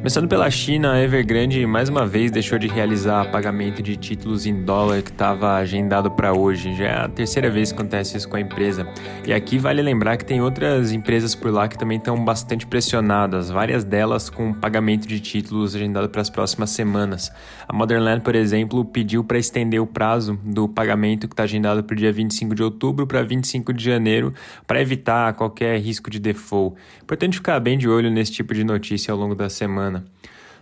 [0.00, 4.62] Começando pela China, a Evergrande mais uma vez deixou de realizar pagamento de títulos em
[4.62, 6.74] dólar que estava agendado para hoje.
[6.74, 8.88] Já é a terceira vez que acontece isso com a empresa.
[9.26, 13.50] E aqui vale lembrar que tem outras empresas por lá que também estão bastante pressionadas,
[13.50, 17.30] várias delas com pagamento de títulos agendado para as próximas semanas.
[17.68, 21.92] A Modernland, por exemplo, pediu para estender o prazo do pagamento que está agendado para
[21.92, 24.32] o dia 25 de outubro para 25 de janeiro
[24.66, 26.74] para evitar qualquer risco de default.
[27.02, 29.89] Importante ficar bem de olho nesse tipo de notícia ao longo da semana.
[29.90, 30.04] semana.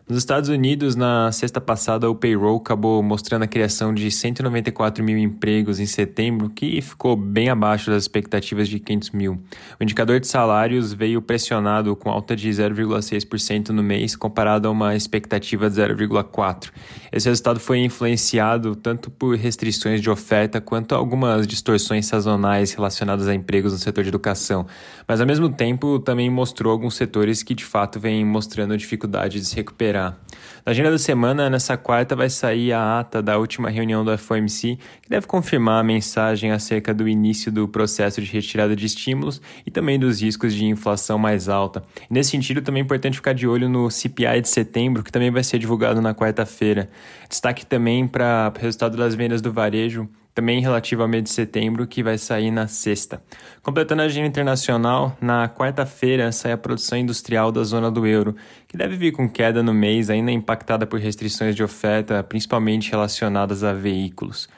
[0.08, 5.18] Nos Estados Unidos, na sexta passada, o payroll acabou mostrando a criação de 194 mil
[5.18, 9.38] empregos em setembro, que ficou bem abaixo das expectativas de 500 mil.
[9.78, 14.96] O indicador de salários veio pressionado com alta de 0,6% no mês, comparado a uma
[14.96, 16.70] expectativa de 0,4%.
[17.12, 23.34] Esse resultado foi influenciado tanto por restrições de oferta quanto algumas distorções sazonais relacionadas a
[23.34, 24.66] empregos no setor de educação,
[25.06, 29.44] mas ao mesmo tempo também mostrou alguns setores que de fato vêm mostrando dificuldade de
[29.44, 34.04] se recuperar na agenda da semana, nessa quarta, vai sair a ata da última reunião
[34.04, 38.84] do FOMC, que deve confirmar a mensagem acerca do início do processo de retirada de
[38.84, 41.82] estímulos e também dos riscos de inflação mais alta.
[42.10, 45.30] E nesse sentido, também é importante ficar de olho no CPI de setembro, que também
[45.30, 46.90] vai ser divulgado na quarta-feira.
[47.28, 50.08] Destaque também para o resultado das vendas do varejo,
[50.38, 53.20] também relativo ao mês de setembro, que vai sair na sexta.
[53.60, 58.36] Completando a agenda internacional, na quarta-feira sai a produção industrial da zona do euro,
[58.68, 63.64] que deve vir com queda no mês, ainda impactada por restrições de oferta, principalmente relacionadas
[63.64, 64.48] a veículos.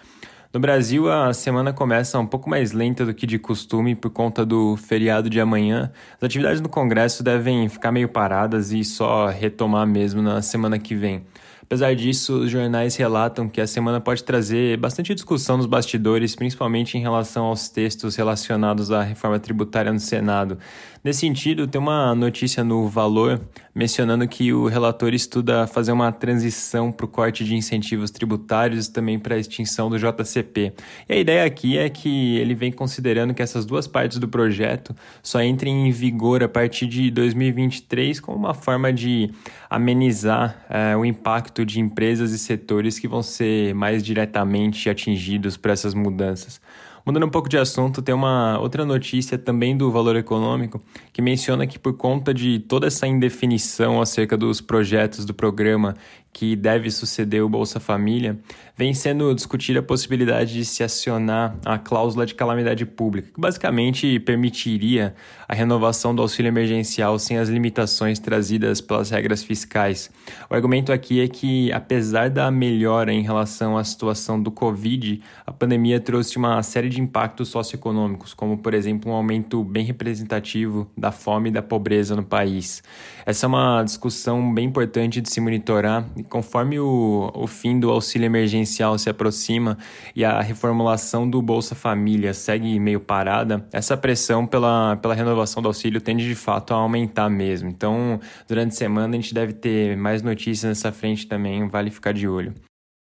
[0.53, 4.45] No Brasil, a semana começa um pouco mais lenta do que de costume por conta
[4.45, 5.91] do feriado de amanhã.
[6.19, 10.95] As atividades no Congresso devem ficar meio paradas e só retomar mesmo na semana que
[10.95, 11.25] vem.
[11.71, 16.99] Apesar disso, os jornais relatam que a semana pode trazer bastante discussão nos bastidores, principalmente
[16.99, 20.59] em relação aos textos relacionados à reforma tributária no Senado.
[21.05, 23.41] Nesse sentido, tem uma notícia no Valor
[23.75, 28.93] mencionando que o relator estuda fazer uma transição para o corte de incentivos tributários e
[28.93, 30.73] também para a extinção do JCP.
[31.09, 34.95] E a ideia aqui é que ele vem considerando que essas duas partes do projeto
[35.23, 39.31] só entrem em vigor a partir de 2023 como uma forma de
[39.71, 45.71] amenizar é, o impacto de empresas e setores que vão ser mais diretamente atingidos por
[45.71, 46.61] essas mudanças.
[47.05, 50.83] Mudando um pouco de assunto, tem uma outra notícia também do Valor Econômico
[51.13, 55.95] que menciona que por conta de toda essa indefinição acerca dos projetos do programa
[56.33, 58.39] que deve suceder o Bolsa Família,
[58.77, 64.19] vem sendo discutida a possibilidade de se acionar a cláusula de calamidade pública, que basicamente
[64.21, 65.15] permitiria
[65.47, 70.11] a renovação do auxílio emergencial sem as limitações trazidas pelas regras fiscais.
[70.49, 75.53] O argumento aqui é que, apesar da melhora em relação à situação do Covid, a
[75.53, 81.13] pandemia trouxe uma série de impactos socioeconômicos, como, por exemplo, um aumento bem representativo da
[81.13, 82.83] fome e da pobreza no país.
[83.27, 88.27] Essa é uma discussão bem importante de se monitorar conforme o, o fim do auxílio
[88.27, 89.79] emergencial se aproxima
[90.15, 95.69] e a reformulação do Bolsa Família segue meio parada, essa pressão pela, pela renovação do
[95.69, 97.69] auxílio tende de fato a aumentar mesmo.
[97.69, 102.13] Então, durante a semana a gente deve ter mais notícias nessa frente também, vale ficar
[102.13, 102.55] de olho.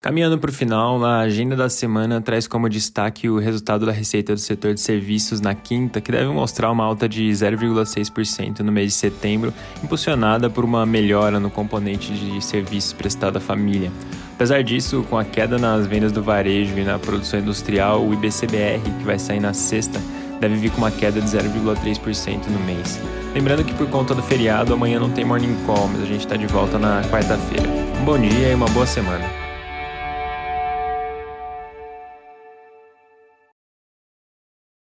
[0.01, 4.33] Caminhando para o final, a agenda da semana traz como destaque o resultado da receita
[4.33, 8.93] do setor de serviços na quinta, que deve mostrar uma alta de 0,6% no mês
[8.93, 13.91] de setembro, impulsionada por uma melhora no componente de serviços prestado à família.
[14.35, 18.81] Apesar disso, com a queda nas vendas do varejo e na produção industrial, o IBCBR,
[19.01, 20.01] que vai sair na sexta,
[20.39, 23.01] deve vir com uma queda de 0,3% no mês.
[23.35, 26.37] Lembrando que por conta do feriado, amanhã não tem morning call, mas a gente está
[26.37, 27.69] de volta na quarta-feira.
[28.01, 29.48] Um bom dia e uma boa semana.